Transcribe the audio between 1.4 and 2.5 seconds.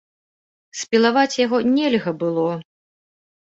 яго нельга было.